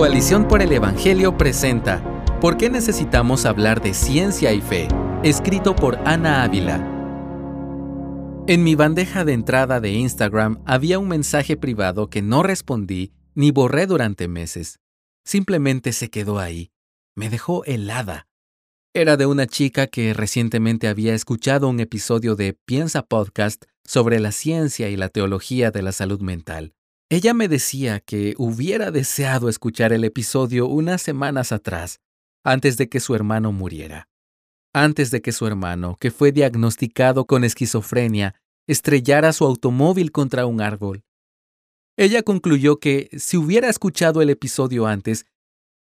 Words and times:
Coalición 0.00 0.48
por 0.48 0.62
el 0.62 0.72
Evangelio 0.72 1.36
presenta 1.36 2.02
¿Por 2.40 2.56
qué 2.56 2.70
necesitamos 2.70 3.44
hablar 3.44 3.82
de 3.82 3.92
ciencia 3.92 4.50
y 4.54 4.62
fe? 4.62 4.88
Escrito 5.22 5.76
por 5.76 5.98
Ana 6.06 6.42
Ávila. 6.42 6.78
En 8.46 8.64
mi 8.64 8.76
bandeja 8.76 9.26
de 9.26 9.34
entrada 9.34 9.78
de 9.78 9.90
Instagram 9.90 10.62
había 10.64 10.98
un 10.98 11.06
mensaje 11.06 11.58
privado 11.58 12.08
que 12.08 12.22
no 12.22 12.42
respondí 12.42 13.12
ni 13.34 13.50
borré 13.50 13.86
durante 13.86 14.26
meses. 14.26 14.80
Simplemente 15.22 15.92
se 15.92 16.08
quedó 16.08 16.38
ahí. 16.38 16.70
Me 17.14 17.28
dejó 17.28 17.62
helada. 17.66 18.26
Era 18.94 19.18
de 19.18 19.26
una 19.26 19.46
chica 19.46 19.86
que 19.86 20.14
recientemente 20.14 20.88
había 20.88 21.14
escuchado 21.14 21.68
un 21.68 21.78
episodio 21.78 22.36
de 22.36 22.54
Piensa 22.54 23.02
Podcast 23.02 23.66
sobre 23.84 24.18
la 24.18 24.32
ciencia 24.32 24.88
y 24.88 24.96
la 24.96 25.10
teología 25.10 25.70
de 25.70 25.82
la 25.82 25.92
salud 25.92 26.22
mental. 26.22 26.72
Ella 27.12 27.34
me 27.34 27.48
decía 27.48 27.98
que 27.98 28.34
hubiera 28.38 28.92
deseado 28.92 29.48
escuchar 29.48 29.92
el 29.92 30.04
episodio 30.04 30.68
unas 30.68 31.02
semanas 31.02 31.50
atrás, 31.50 31.98
antes 32.44 32.76
de 32.76 32.88
que 32.88 33.00
su 33.00 33.16
hermano 33.16 33.50
muriera. 33.50 34.08
Antes 34.72 35.10
de 35.10 35.20
que 35.20 35.32
su 35.32 35.44
hermano, 35.48 35.96
que 35.98 36.12
fue 36.12 36.30
diagnosticado 36.30 37.26
con 37.26 37.42
esquizofrenia, 37.42 38.36
estrellara 38.68 39.32
su 39.32 39.44
automóvil 39.44 40.12
contra 40.12 40.46
un 40.46 40.60
árbol. 40.60 41.02
Ella 41.96 42.22
concluyó 42.22 42.78
que 42.78 43.10
si 43.18 43.36
hubiera 43.36 43.68
escuchado 43.68 44.22
el 44.22 44.30
episodio 44.30 44.86
antes, 44.86 45.26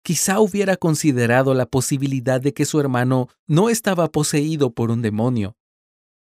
quizá 0.03 0.39
hubiera 0.39 0.77
considerado 0.77 1.53
la 1.53 1.67
posibilidad 1.67 2.41
de 2.41 2.55
que 2.55 2.65
su 2.65 2.79
hermano 2.79 3.27
no 3.45 3.69
estaba 3.69 4.11
poseído 4.11 4.73
por 4.73 4.89
un 4.89 5.03
demonio. 5.03 5.55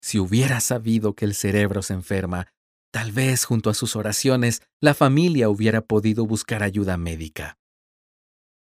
Si 0.01 0.19
hubiera 0.19 0.59
sabido 0.59 1.13
que 1.13 1.23
el 1.23 1.35
cerebro 1.35 1.83
se 1.83 1.93
enferma, 1.93 2.47
Tal 2.91 3.11
vez 3.11 3.45
junto 3.45 3.69
a 3.69 3.75
sus 3.75 3.95
oraciones 3.95 4.63
la 4.81 4.93
familia 4.93 5.49
hubiera 5.49 5.81
podido 5.81 6.25
buscar 6.25 6.63
ayuda 6.63 6.97
médica. 6.97 7.57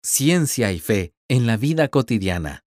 Ciencia 0.03 0.71
y 0.71 0.79
fe 0.79 1.13
en 1.27 1.45
la 1.45 1.57
vida 1.57 1.89
cotidiana. 1.89 2.63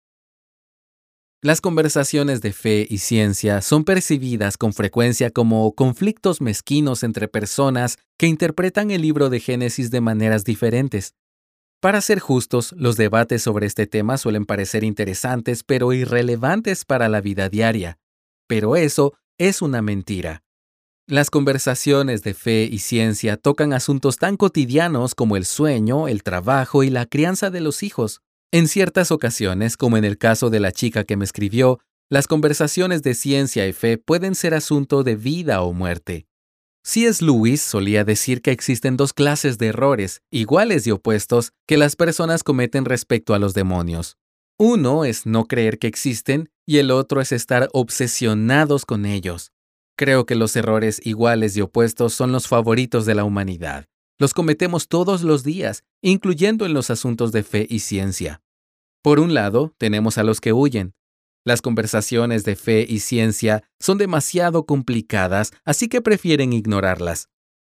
Las 1.45 1.61
conversaciones 1.61 2.41
de 2.41 2.53
fe 2.53 2.87
y 2.89 2.99
ciencia 2.99 3.63
son 3.63 3.83
percibidas 3.83 4.57
con 4.57 4.73
frecuencia 4.73 5.33
como 5.33 5.75
conflictos 5.75 6.41
mezquinos 6.41 7.03
entre 7.03 7.27
personas 7.27 7.99
que 8.17 8.29
interpretan 8.29 8.93
el 8.93 9.03
libro 9.03 9.29
de 9.29 9.41
Génesis 9.41 9.91
de 9.91 10.01
maneras 10.01 10.45
diferentes. 10.45 11.15
Para 11.81 12.01
ser 12.01 12.21
justos, 12.21 12.73
los 12.79 12.97
debates 12.97 13.43
sobre 13.43 13.67
este 13.67 13.89
tema 13.89 14.19
suelen 14.19 14.47
parecer 14.47 14.85
interesantes 14.85 15.65
pero 15.65 15.93
irrelevantes 15.93 16.85
para 16.85 17.09
la 17.09 17.21
vida 17.21 17.49
diaria. 17.49 17.99
Pero 18.47 18.77
eso 18.77 19.15
es 19.37 19.63
una 19.63 19.83
mentira. 19.83 20.42
Las 21.13 21.29
conversaciones 21.29 22.23
de 22.23 22.33
fe 22.33 22.67
y 22.73 22.79
ciencia 22.79 23.37
tocan 23.37 23.75
asuntos 23.75 24.17
tan 24.17 24.39
cotidianos 24.39 25.15
como 25.15 25.37
el 25.37 25.45
sueño, 25.45 26.09
el 26.09 26.23
trabajo 26.23 26.85
y 26.85 26.89
la 26.89 27.05
crianza 27.05 27.51
de 27.51 27.61
los 27.61 27.83
hijos. 27.83 28.23
En 28.51 28.67
ciertas 28.67 29.11
ocasiones, 29.11 29.77
como 29.77 29.99
en 29.99 30.07
el 30.07 30.17
caso 30.17 30.49
de 30.49 30.59
la 30.59 30.73
chica 30.73 31.05
que 31.05 31.19
me 31.19 31.27
escribió, 31.27 31.81
las 32.09 32.27
conversaciones 32.27 33.03
de 33.03 33.13
ciencia 33.13 33.69
y 33.69 33.75
fe 33.75 33.99
pueden 33.99 34.35
ser 34.35 34.55
asunto 34.55 35.03
de 35.03 35.17
vida 35.17 35.61
o 35.61 35.75
muerte. 35.75 36.25
C.S. 36.83 37.23
Lewis 37.23 37.61
solía 37.61 38.05
decir 38.05 38.41
que 38.41 38.51
existen 38.51 38.97
dos 38.97 39.13
clases 39.13 39.59
de 39.59 39.67
errores, 39.67 40.23
iguales 40.31 40.87
y 40.87 40.93
opuestos, 40.93 41.53
que 41.69 41.77
las 41.77 41.95
personas 41.95 42.43
cometen 42.43 42.87
respecto 42.87 43.35
a 43.35 43.39
los 43.39 43.53
demonios. 43.53 44.17
Uno 44.59 45.05
es 45.05 45.27
no 45.27 45.45
creer 45.45 45.79
que 45.79 45.89
existen 45.89 46.49
y 46.65 46.79
el 46.79 46.91
otro 46.91 47.21
es 47.21 47.33
estar 47.33 47.69
obsesionados 47.75 48.87
con 48.87 49.05
ellos. 49.05 49.52
Creo 50.03 50.27
que 50.27 50.35
los 50.35 50.57
errores 50.57 51.01
iguales 51.05 51.57
y 51.57 51.61
opuestos 51.61 52.13
son 52.13 52.33
los 52.33 52.49
favoritos 52.49 53.07
de 53.07 53.15
la 53.15 53.23
humanidad. 53.23 53.87
Los 54.19 54.35
cometemos 54.35 54.89
todos 54.89 55.23
los 55.23 55.45
días, 55.45 55.85
incluyendo 56.03 56.67
en 56.67 56.75
los 56.75 56.91
asuntos 56.91 57.31
de 57.31 57.45
fe 57.45 57.69
y 57.71 57.79
ciencia. 57.79 58.43
Por 59.01 59.21
un 59.21 59.33
lado, 59.33 59.77
tenemos 59.79 60.19
a 60.19 60.25
los 60.25 60.41
que 60.41 60.53
huyen. 60.53 60.97
Las 61.45 61.63
conversaciones 61.63 62.43
de 62.43 62.57
fe 62.57 62.85
y 62.89 62.99
ciencia 62.99 63.63
son 63.79 63.97
demasiado 63.97 64.67
complicadas, 64.67 65.53
así 65.65 65.89
que 65.89 66.03
prefieren 66.03 66.53
ignorarlas. 66.53 67.29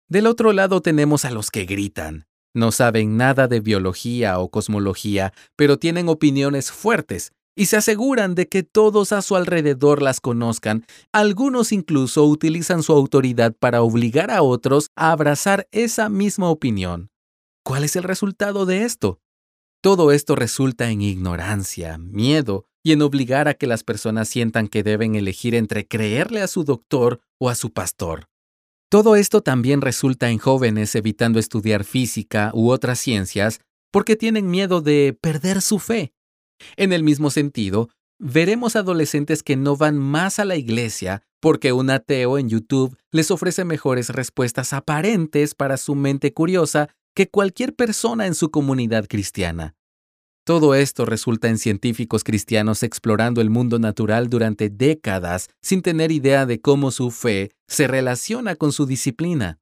Del 0.09 0.25
otro 0.25 0.52
lado 0.52 0.81
tenemos 0.81 1.25
a 1.25 1.30
los 1.30 1.52
que 1.52 1.66
gritan. 1.66 2.25
No 2.56 2.72
saben 2.72 3.18
nada 3.18 3.47
de 3.47 3.59
biología 3.59 4.40
o 4.40 4.50
cosmología, 4.50 5.31
pero 5.56 5.78
tienen 5.78 6.09
opiniones 6.09 6.72
fuertes 6.72 7.34
y 7.56 7.68
se 7.68 7.78
aseguran 7.78 8.36
de 8.36 8.48
que 8.48 8.64
todos 8.64 9.12
a 9.14 9.22
su 9.22 9.36
alrededor 9.36 10.02
las 10.02 10.20
conozcan. 10.20 10.86
Algunos 11.12 11.72
incluso 11.72 12.26
utilizan 12.26 12.84
su 12.84 12.92
autoridad 12.94 13.54
para 13.58 13.82
obligar 13.82 14.30
a 14.30 14.42
otros 14.42 14.90
a 14.96 15.12
abrazar 15.12 15.68
esa 15.72 16.10
misma 16.10 16.50
opinión. 16.50 17.10
¿Cuál 17.64 17.84
es 17.84 17.96
el 17.96 18.04
resultado 18.04 18.66
de 18.66 18.84
esto? 18.84 19.20
Todo 19.82 20.12
esto 20.12 20.36
resulta 20.36 20.90
en 20.90 21.02
ignorancia, 21.02 21.98
miedo 21.98 22.66
y 22.84 22.92
en 22.92 23.02
obligar 23.02 23.48
a 23.48 23.54
que 23.54 23.68
las 23.68 23.84
personas 23.84 24.30
sientan 24.30 24.68
que 24.68 24.84
deben 24.84 25.16
elegir 25.16 25.56
entre 25.56 25.88
creerle 25.88 26.42
a 26.42 26.48
su 26.48 26.64
doctor 26.64 27.22
o 27.40 27.50
a 27.50 27.56
su 27.56 27.72
pastor. 27.72 28.28
Todo 28.90 29.16
esto 29.16 29.42
también 29.42 29.82
resulta 29.82 30.30
en 30.30 30.38
jóvenes 30.38 30.94
evitando 30.96 31.40
estudiar 31.40 31.84
física 31.84 32.52
u 32.54 32.70
otras 32.70 33.00
ciencias 33.00 33.60
porque 33.92 34.16
tienen 34.16 34.50
miedo 34.50 34.82
de 34.82 35.18
perder 35.20 35.62
su 35.62 35.80
fe 35.80 36.15
en 36.78 36.94
el 36.94 37.04
mismo 37.04 37.30
sentido, 37.30 37.90
veremos 38.20 38.76
adolescentes 38.76 39.44
que 39.44 39.56
no 39.56 39.76
van 39.76 39.98
más 39.98 40.40
a 40.40 40.46
la 40.46 40.56
iglesia 40.56 41.24
porque 41.42 41.74
un 41.74 41.90
ateo 41.90 42.38
en 42.38 42.50
YouTube 42.50 42.98
les 43.12 43.30
ofrece 43.30 43.66
mejores 43.66 44.10
respuestas 44.10 44.74
aparentes 44.74 45.54
para 45.54 45.78
su 45.78 45.96
mente 45.96 46.34
curiosa 46.34 46.90
que 47.16 47.28
cualquier 47.28 47.76
persona 47.76 48.26
en 48.26 48.36
su 48.36 48.52
comunidad 48.52 49.06
cristiana. 49.08 49.76
Todo 50.46 50.76
esto 50.76 51.06
resulta 51.06 51.48
en 51.48 51.58
científicos 51.58 52.24
cristianos 52.24 52.84
explorando 52.84 53.42
el 53.42 53.50
mundo 53.50 53.80
natural 53.80 54.30
durante 54.30 54.70
décadas 54.70 55.50
sin 55.62 55.82
tener 55.82 56.12
idea 56.12 56.46
de 56.46 56.62
cómo 56.62 56.92
su 56.92 57.10
fe 57.10 57.50
se 57.68 57.88
relaciona 57.88 58.56
con 58.56 58.72
su 58.72 58.86
disciplina. 58.86 59.60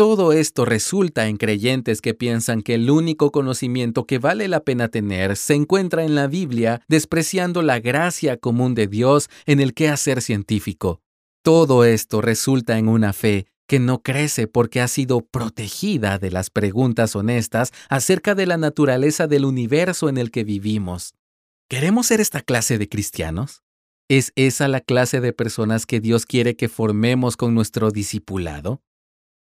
Todo 0.00 0.32
esto 0.32 0.64
resulta 0.64 1.26
en 1.26 1.36
creyentes 1.36 2.00
que 2.00 2.14
piensan 2.14 2.62
que 2.62 2.72
el 2.72 2.88
único 2.88 3.30
conocimiento 3.30 4.06
que 4.06 4.18
vale 4.18 4.48
la 4.48 4.60
pena 4.60 4.88
tener 4.88 5.36
se 5.36 5.52
encuentra 5.52 6.04
en 6.04 6.14
la 6.14 6.26
Biblia, 6.26 6.80
despreciando 6.88 7.60
la 7.60 7.80
gracia 7.80 8.38
común 8.38 8.74
de 8.74 8.86
Dios 8.86 9.28
en 9.44 9.60
el 9.60 9.74
quehacer 9.74 10.22
científico. 10.22 11.02
Todo 11.42 11.84
esto 11.84 12.22
resulta 12.22 12.78
en 12.78 12.88
una 12.88 13.12
fe 13.12 13.44
que 13.68 13.78
no 13.78 14.02
crece 14.02 14.46
porque 14.46 14.80
ha 14.80 14.88
sido 14.88 15.20
protegida 15.20 16.18
de 16.18 16.30
las 16.30 16.48
preguntas 16.48 17.14
honestas 17.14 17.70
acerca 17.90 18.34
de 18.34 18.46
la 18.46 18.56
naturaleza 18.56 19.26
del 19.26 19.44
universo 19.44 20.08
en 20.08 20.16
el 20.16 20.30
que 20.30 20.44
vivimos. 20.44 21.12
¿Queremos 21.68 22.06
ser 22.06 22.22
esta 22.22 22.40
clase 22.40 22.78
de 22.78 22.88
cristianos? 22.88 23.64
¿Es 24.08 24.32
esa 24.34 24.66
la 24.66 24.80
clase 24.80 25.20
de 25.20 25.34
personas 25.34 25.84
que 25.84 26.00
Dios 26.00 26.24
quiere 26.24 26.56
que 26.56 26.70
formemos 26.70 27.36
con 27.36 27.54
nuestro 27.54 27.90
discipulado? 27.90 28.80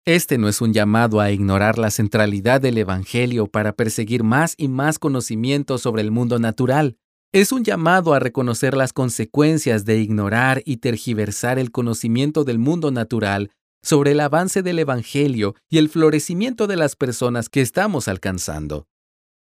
Este 0.05 0.37
no 0.37 0.49
es 0.49 0.59
un 0.59 0.73
llamado 0.73 1.21
a 1.21 1.31
ignorar 1.31 1.77
la 1.77 1.89
centralidad 1.89 2.59
del 2.59 2.77
Evangelio 2.77 3.47
para 3.47 3.71
perseguir 3.71 4.25
más 4.25 4.53
y 4.57 4.67
más 4.67 4.99
conocimiento 4.99 5.77
sobre 5.77 6.01
el 6.01 6.11
mundo 6.11 6.39
natural. 6.39 6.97
Es 7.31 7.53
un 7.53 7.63
llamado 7.63 8.13
a 8.13 8.19
reconocer 8.19 8.75
las 8.75 8.91
consecuencias 8.91 9.85
de 9.85 9.99
ignorar 9.99 10.61
y 10.65 10.77
tergiversar 10.77 11.57
el 11.57 11.71
conocimiento 11.71 12.43
del 12.43 12.59
mundo 12.59 12.91
natural 12.91 13.51
sobre 13.81 14.11
el 14.11 14.19
avance 14.19 14.61
del 14.61 14.79
Evangelio 14.79 15.55
y 15.69 15.77
el 15.77 15.87
florecimiento 15.87 16.67
de 16.67 16.75
las 16.75 16.97
personas 16.97 17.47
que 17.47 17.61
estamos 17.61 18.09
alcanzando. 18.09 18.87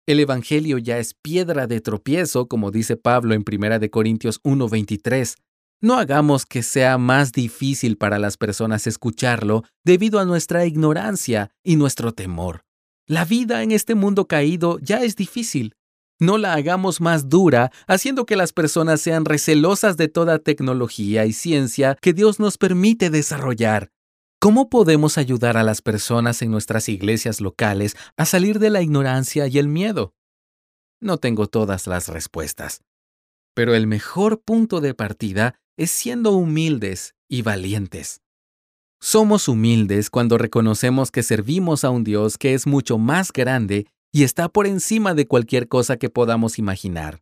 El 0.07 0.19
Evangelio 0.19 0.77
ya 0.77 1.00
es 1.00 1.16
piedra 1.16 1.66
de 1.66 1.81
tropiezo, 1.81 2.47
como 2.47 2.69
dice 2.69 2.97
Pablo 2.97 3.33
en 3.33 3.44
1 3.44 3.89
Corintios 3.89 4.39
1:23, 4.44 5.38
no 5.81 5.97
hagamos 5.97 6.46
que 6.46 6.63
sea 6.63 6.97
más 6.97 7.31
difícil 7.31 7.97
para 7.97 8.18
las 8.18 8.38
personas 8.38 8.88
escucharlo 8.88 9.63
debido 9.84 10.19
a 10.19 10.25
nuestra 10.25 10.66
ignorancia 10.66 11.52
y 11.63 11.75
nuestro 11.75 12.13
temor. 12.13 12.63
La 13.08 13.25
vida 13.25 13.62
en 13.62 13.72
este 13.72 13.94
mundo 13.94 14.28
caído 14.28 14.80
ya 14.80 15.04
es 15.04 15.16
difícil. 15.16 15.75
No 16.19 16.38
la 16.38 16.54
hagamos 16.54 17.01
más 17.01 17.30
dura 17.30 17.72
haciendo 17.88 18.25
que 18.25 18.36
las 18.36 18.54
personas 18.54 19.01
sean 19.01 19.25
recelosas 19.25 19.98
de 19.98 20.07
toda 20.07 20.39
tecnología 20.39 21.25
y 21.25 21.33
ciencia 21.33 21.98
que 22.01 22.13
Dios 22.13 22.39
nos 22.39 22.57
permite 22.57 23.10
desarrollar. 23.10 23.92
¿Cómo 24.39 24.69
podemos 24.69 25.18
ayudar 25.18 25.57
a 25.57 25.63
las 25.63 25.81
personas 25.81 26.42
en 26.42 26.51
nuestras 26.51 26.88
iglesias 26.88 27.42
locales 27.42 27.95
a 28.16 28.25
salir 28.25 28.60
de 28.60 28.69
la 28.69 28.81
ignorancia 28.81 29.48
y 29.48 29.60
el 29.60 29.68
miedo? 29.68 30.13
No 31.01 31.18
tengo 31.18 31.48
todas 31.48 31.86
las 31.86 32.07
respuestas. 32.07 32.81
Pero 33.56 33.74
el 33.74 33.88
mejor 33.88 34.42
punto 34.42 34.81
de 34.81 34.94
partida 34.94 35.56
es 35.78 35.90
siendo 35.90 36.34
humildes 36.34 37.16
y 37.28 37.42
valientes. 37.42 38.22
Somos 39.02 39.48
humildes 39.48 40.10
cuando 40.10 40.38
reconocemos 40.38 41.10
que 41.10 41.24
servimos 41.24 41.84
a 41.84 41.90
un 41.90 42.04
Dios 42.04 42.38
que 42.38 42.54
es 42.54 42.68
mucho 42.68 42.98
más 42.98 43.31
grande 43.31 43.88
y 44.12 44.24
está 44.24 44.50
por 44.50 44.68
encima 44.68 45.13
de 45.13 45.28
cualquier 45.28 45.68
cosa 45.68 45.98
que 45.98 46.10
podamos 46.10 46.60
imaginar. 46.60 47.22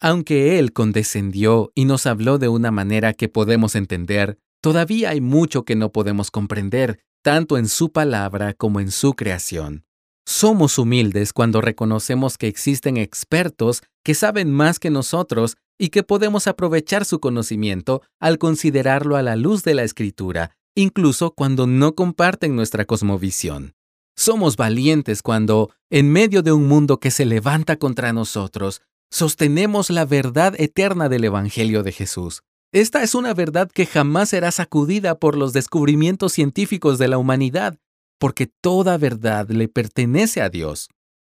Aunque 0.00 0.58
Él 0.58 0.72
condescendió 0.72 1.72
y 1.74 1.86
nos 1.86 2.06
habló 2.06 2.38
de 2.38 2.48
una 2.48 2.70
manera 2.70 3.14
que 3.14 3.28
podemos 3.28 3.74
entender, 3.74 4.38
todavía 4.60 5.10
hay 5.10 5.20
mucho 5.20 5.64
que 5.64 5.76
no 5.76 5.92
podemos 5.92 6.30
comprender, 6.30 7.00
tanto 7.22 7.56
en 7.56 7.68
su 7.68 7.90
palabra 7.90 8.52
como 8.52 8.80
en 8.80 8.90
su 8.90 9.14
creación. 9.14 9.86
Somos 10.26 10.78
humildes 10.78 11.32
cuando 11.32 11.60
reconocemos 11.60 12.38
que 12.38 12.48
existen 12.48 12.96
expertos 12.96 13.82
que 14.02 14.14
saben 14.14 14.50
más 14.50 14.78
que 14.78 14.90
nosotros 14.90 15.56
y 15.78 15.88
que 15.88 16.02
podemos 16.02 16.46
aprovechar 16.46 17.04
su 17.04 17.20
conocimiento 17.20 18.02
al 18.20 18.38
considerarlo 18.38 19.16
a 19.16 19.22
la 19.22 19.36
luz 19.36 19.64
de 19.64 19.74
la 19.74 19.82
escritura, 19.82 20.56
incluso 20.74 21.32
cuando 21.32 21.66
no 21.66 21.94
comparten 21.94 22.56
nuestra 22.56 22.84
cosmovisión. 22.84 23.74
Somos 24.16 24.56
valientes 24.56 25.22
cuando, 25.22 25.70
en 25.90 26.10
medio 26.10 26.42
de 26.42 26.52
un 26.52 26.68
mundo 26.68 27.00
que 27.00 27.10
se 27.10 27.26
levanta 27.26 27.76
contra 27.76 28.12
nosotros, 28.12 28.80
sostenemos 29.10 29.90
la 29.90 30.04
verdad 30.04 30.54
eterna 30.58 31.08
del 31.08 31.24
Evangelio 31.24 31.82
de 31.82 31.92
Jesús. 31.92 32.42
Esta 32.72 33.02
es 33.02 33.14
una 33.14 33.34
verdad 33.34 33.70
que 33.70 33.86
jamás 33.86 34.30
será 34.30 34.50
sacudida 34.50 35.18
por 35.18 35.36
los 35.36 35.52
descubrimientos 35.52 36.32
científicos 36.32 36.98
de 36.98 37.08
la 37.08 37.18
humanidad, 37.18 37.78
porque 38.18 38.46
toda 38.46 38.98
verdad 38.98 39.48
le 39.48 39.68
pertenece 39.68 40.40
a 40.40 40.48
Dios. 40.48 40.88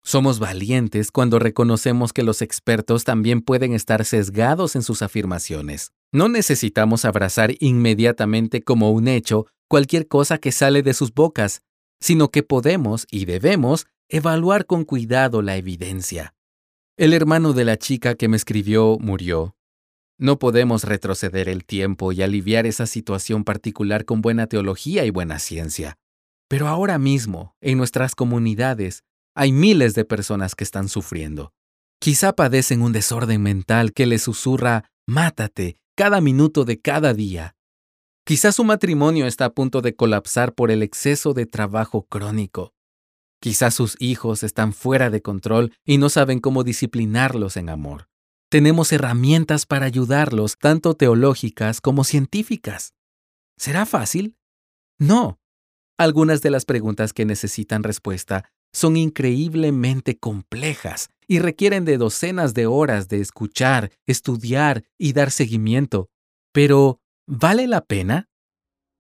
Somos 0.03 0.39
valientes 0.39 1.11
cuando 1.11 1.39
reconocemos 1.39 2.13
que 2.13 2.23
los 2.23 2.41
expertos 2.41 3.03
también 3.03 3.41
pueden 3.41 3.73
estar 3.73 4.05
sesgados 4.05 4.75
en 4.75 4.81
sus 4.81 5.01
afirmaciones. 5.01 5.91
No 6.11 6.29
necesitamos 6.29 7.05
abrazar 7.05 7.51
inmediatamente 7.59 8.61
como 8.61 8.91
un 8.91 9.07
hecho 9.07 9.45
cualquier 9.67 10.07
cosa 10.07 10.37
que 10.37 10.51
sale 10.51 10.81
de 10.81 10.93
sus 10.93 11.13
bocas, 11.13 11.61
sino 11.99 12.31
que 12.31 12.43
podemos 12.43 13.05
y 13.11 13.25
debemos 13.25 13.87
evaluar 14.07 14.65
con 14.65 14.85
cuidado 14.85 15.41
la 15.41 15.57
evidencia. 15.57 16.33
El 16.97 17.13
hermano 17.13 17.53
de 17.53 17.65
la 17.65 17.77
chica 17.77 18.15
que 18.15 18.27
me 18.27 18.37
escribió 18.37 18.97
murió. 18.99 19.55
No 20.17 20.39
podemos 20.39 20.83
retroceder 20.83 21.47
el 21.47 21.63
tiempo 21.63 22.11
y 22.11 22.21
aliviar 22.21 22.65
esa 22.65 22.87
situación 22.87 23.43
particular 23.43 24.03
con 24.03 24.21
buena 24.21 24.47
teología 24.47 25.05
y 25.05 25.11
buena 25.11 25.39
ciencia. 25.39 25.97
Pero 26.49 26.67
ahora 26.67 26.97
mismo, 26.97 27.55
en 27.61 27.77
nuestras 27.77 28.15
comunidades, 28.15 29.03
hay 29.35 29.53
miles 29.53 29.93
de 29.93 30.03
personas 30.03 30.55
que 30.55 30.65
están 30.65 30.89
sufriendo. 30.89 31.53
Quizá 32.01 32.33
padecen 32.33 32.81
un 32.81 32.91
desorden 32.91 33.41
mental 33.41 33.93
que 33.93 34.05
les 34.05 34.23
susurra, 34.23 34.89
mátate, 35.07 35.77
cada 35.95 36.21
minuto 36.21 36.65
de 36.65 36.81
cada 36.81 37.13
día. 37.13 37.55
Quizá 38.25 38.51
su 38.51 38.63
matrimonio 38.63 39.27
está 39.27 39.45
a 39.45 39.53
punto 39.53 39.81
de 39.81 39.95
colapsar 39.95 40.53
por 40.53 40.71
el 40.71 40.83
exceso 40.83 41.33
de 41.33 41.45
trabajo 41.45 42.07
crónico. 42.07 42.73
Quizá 43.41 43.71
sus 43.71 43.95
hijos 43.99 44.43
están 44.43 44.73
fuera 44.73 45.09
de 45.09 45.21
control 45.21 45.73
y 45.85 45.97
no 45.97 46.09
saben 46.09 46.39
cómo 46.39 46.63
disciplinarlos 46.63 47.57
en 47.57 47.69
amor. 47.69 48.09
Tenemos 48.49 48.91
herramientas 48.91 49.65
para 49.65 49.85
ayudarlos, 49.85 50.57
tanto 50.57 50.95
teológicas 50.95 51.81
como 51.81 52.03
científicas. 52.03 52.93
¿Será 53.57 53.85
fácil? 53.85 54.35
No. 54.97 55.38
Algunas 55.99 56.41
de 56.41 56.49
las 56.49 56.65
preguntas 56.65 57.13
que 57.13 57.25
necesitan 57.25 57.83
respuesta 57.83 58.45
son 58.73 58.97
increíblemente 58.97 60.17
complejas 60.17 61.09
y 61.27 61.39
requieren 61.39 61.85
de 61.85 61.97
docenas 61.97 62.55
de 62.55 62.65
horas 62.65 63.07
de 63.07 63.21
escuchar, 63.21 63.91
estudiar 64.07 64.83
y 64.97 65.13
dar 65.13 65.29
seguimiento. 65.29 66.09
Pero, 66.51 66.99
¿Vale 67.31 67.67
la 67.67 67.81
pena? 67.81 68.27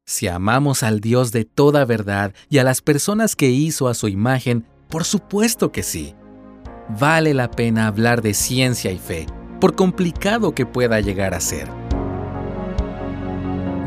Si 0.05 0.27
amamos 0.27 0.83
al 0.83 0.99
Dios 0.99 1.31
de 1.31 1.45
toda 1.45 1.83
verdad 1.83 2.35
y 2.47 2.59
a 2.59 2.63
las 2.63 2.79
personas 2.83 3.35
que 3.35 3.49
hizo 3.49 3.87
a 3.87 3.95
su 3.95 4.07
imagen, 4.07 4.67
por 4.87 5.03
supuesto 5.03 5.71
que 5.71 5.81
sí. 5.81 6.13
Vale 6.99 7.33
la 7.33 7.49
pena 7.49 7.87
hablar 7.87 8.21
de 8.21 8.35
ciencia 8.35 8.91
y 8.91 8.99
fe, 8.99 9.25
por 9.59 9.75
complicado 9.75 10.53
que 10.53 10.67
pueda 10.67 10.99
llegar 10.99 11.33
a 11.33 11.39
ser. 11.39 11.78